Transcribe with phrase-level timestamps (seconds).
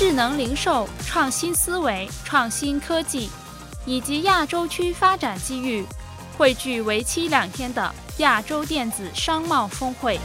[0.00, 3.28] 智能零售、创新思维、创新科技
[3.84, 5.84] 以及亚洲区发展机遇，
[6.38, 10.18] 汇聚为期两天的亚洲电子商贸峰会。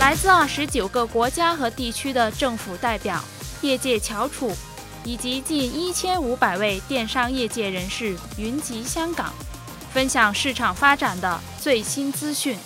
[0.00, 3.22] 来自二十九个国家和地区的政府代表、
[3.60, 4.50] 业界翘楚，
[5.04, 9.30] 以及近一千五百位电商业界人士云集香港，
[9.92, 12.58] 分享市场发展的最新资讯。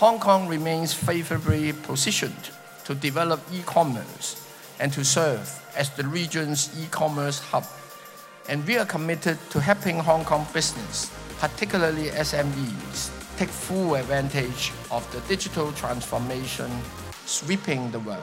[0.00, 2.50] Hong Kong remains favorably positioned
[2.84, 4.46] to develop e-commerce
[4.78, 7.64] and to serve as the region's e-commerce hub.
[8.48, 15.02] And we are committed to helping Hong Kong business, particularly SMEs, take full advantage of
[15.12, 16.70] the digital transformation
[17.26, 18.22] sweeping the world.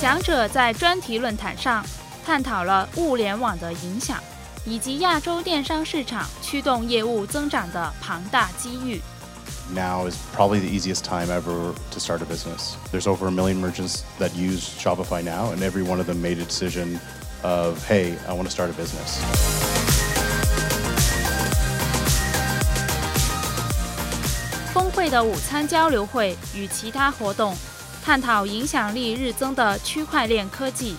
[0.00, 1.84] 讲者在专题论坛上
[2.24, 4.18] 探讨了物联网的影响，
[4.65, 8.99] 以及亚洲电商市场驱动业务增长的庞大机遇。
[9.73, 12.75] Now is probably the easiest time ever to start a business.
[12.91, 16.39] There's over a million merchants that use Shopify now, and every one of them made
[16.39, 16.99] a decision
[17.41, 19.19] of, hey, I want to start a business.
[24.73, 27.55] 峰会的午餐交流会与其他活动，
[28.03, 30.95] 探讨影响力日增的区块链科技。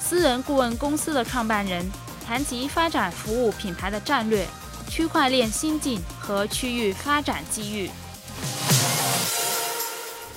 [0.00, 1.88] 私人顾问公司的创办人
[2.25, 4.45] 谈及发展服务品牌的战略、
[4.87, 7.89] 区块链新进和区域发展机遇。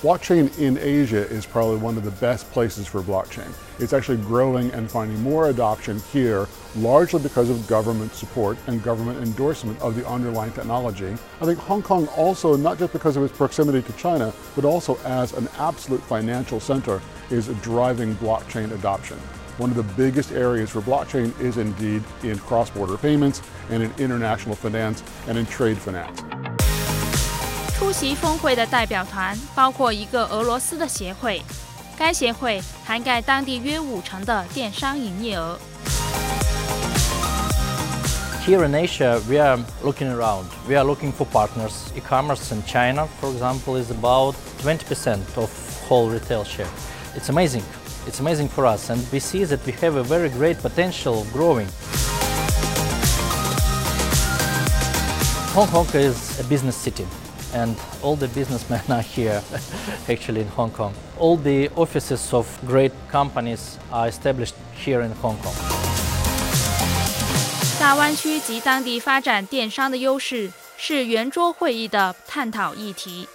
[0.03, 3.47] Blockchain in Asia is probably one of the best places for blockchain.
[3.79, 9.23] It's actually growing and finding more adoption here, largely because of government support and government
[9.23, 11.15] endorsement of the underlying technology.
[11.39, 14.97] I think Hong Kong also, not just because of its proximity to China, but also
[15.05, 19.17] as an absolute financial center, is driving blockchain adoption.
[19.59, 24.55] One of the biggest areas for blockchain is indeed in cross-border payments and in international
[24.55, 26.19] finance and in trade finance.
[27.77, 31.41] 出席峰会的代表团包括一个俄罗斯的协会，
[31.97, 35.59] 该协会涵盖当地约五成的电商营业额。
[38.45, 40.47] Here in Asia, we are looking around.
[40.67, 41.93] We are looking for partners.
[41.95, 45.49] E-commerce in China, for example, is about 20% of
[45.87, 46.67] whole retail share.
[47.15, 47.63] It's amazing.
[48.07, 51.31] It's amazing for us, and we see that we have a very great potential of
[51.33, 51.67] growing.
[55.53, 57.05] Hong Kong is a business city
[57.53, 59.41] and all the businessmen are here
[60.09, 60.93] actually in Hong Kong.
[61.19, 65.53] All the offices of great companies are established here in Hong Kong.
[67.79, 73.27] 大湾区及当地发展电商的优势是圆桌会议的探讨议题。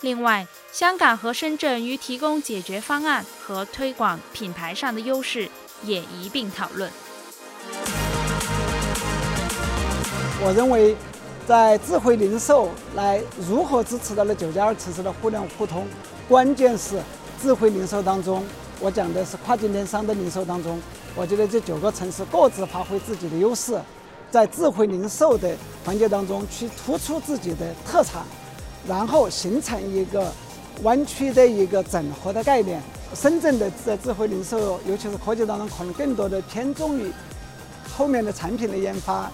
[0.00, 5.48] 另外，香港和深圳于提供解决方案和推广品牌上的优势
[5.82, 6.90] 也一并讨论。
[10.42, 10.96] 我认为。
[11.48, 15.86] 在智慧零售来如何支持到了九加二城市的互联互通？
[16.28, 17.00] 关键是
[17.40, 18.44] 智慧零售当中，
[18.80, 20.78] 我讲的是跨境电商的零售当中，
[21.16, 23.80] 我觉得这九个城市各自发挥自己的优势，
[24.30, 28.26] 在智慧零售的环节当中去突出自己的特长，
[28.86, 30.32] 然后形成一个
[30.82, 32.80] 湾区的一个整合的概念。
[33.14, 37.10] 深圳的在智慧零售，尤其是科技当中，可能更多的偏重于
[37.96, 39.30] 后面的产品的研发。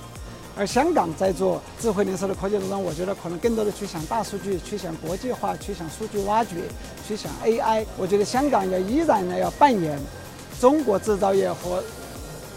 [0.57, 6.55] 而香港在做智慧零售的科技当中，我觉得可能更多的去想大数据，去想国际化，去想数据挖掘，
[7.09, 7.85] 去想 AI。
[7.99, 9.99] 我觉得香港要依然呢要扮演
[10.61, 11.83] 中国制造业和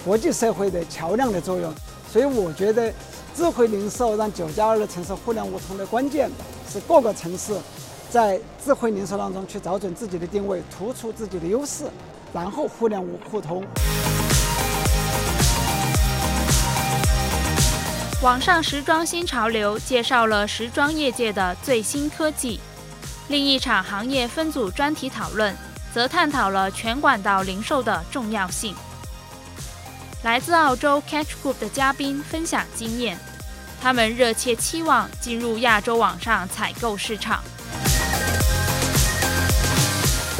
[0.05, 1.73] 国际社会的桥梁的作用。
[2.13, 2.93] 所以我觉得
[3.37, 6.27] 智慧零售让九加二的城市互联互通的关键
[6.67, 7.55] 是各个城市
[8.09, 11.85] 在智慧零售当中去找准自己的定位，突出自己的优势，
[12.33, 12.99] 然后互联
[13.29, 13.63] 互通。
[18.23, 22.59] 网上时装新潮流介绍了时装业界的最新科技，
[23.27, 25.55] 另一场行业分组专题讨论
[25.93, 28.73] 则探讨了全管道零售的重要性。
[30.22, 33.18] 来自澳洲 Catch Group 的嘉宾分享经验，
[33.80, 37.42] 他们热切期望进入亚洲网上采购市场。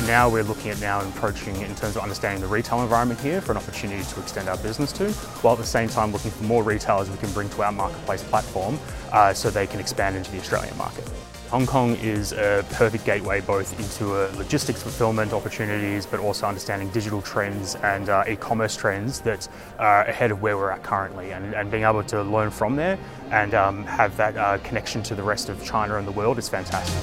[0.06, 3.52] now we're looking at now approaching in terms of understanding the retail environment here for
[3.52, 5.10] an opportunity to extend our business to,
[5.42, 8.22] while at the same time looking for more retailers we can bring to our marketplace
[8.22, 8.78] platform
[9.12, 11.08] uh, so they can expand into the Australian market.
[11.50, 16.88] Hong Kong is a perfect gateway both into uh, logistics fulfillment opportunities, but also understanding
[16.88, 19.46] digital trends and uh, e-commerce trends that
[19.78, 22.96] are ahead of where we're at currently, and, and being able to learn from there
[23.30, 26.48] and um, have that uh, connection to the rest of China and the world is
[26.48, 26.96] fantastic.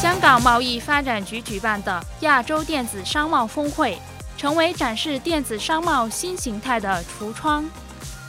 [0.00, 3.98] 香港贸易发展局举办的亚洲电子商贸峰会，
[4.38, 7.68] 成为展示电子商贸新形态的橱窗。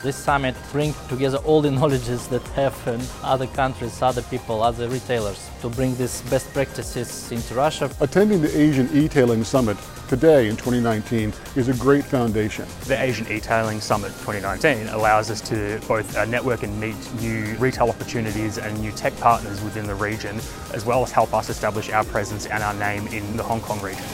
[0.02, 4.88] This summit brings together all the knowledges that have in other countries, other people, other
[4.88, 7.91] retailers to bring these best practices into Russia.
[8.00, 9.76] Attending the Asian E-Tailing Summit
[10.08, 12.64] today in 2019 is a great foundation.
[12.87, 17.91] The Asian E-Tailing Summit 2019 allows us to both uh, network and meet new retail
[17.91, 20.37] opportunities and new tech partners within the region,
[20.73, 23.79] as well as help us establish our presence and our name in the Hong Kong
[23.82, 24.05] region.